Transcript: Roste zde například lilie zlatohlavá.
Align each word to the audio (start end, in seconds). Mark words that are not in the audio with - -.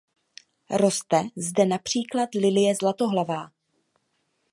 Roste 0.69 1.23
zde 1.35 1.65
například 1.65 2.29
lilie 2.35 2.75
zlatohlavá. 2.75 3.51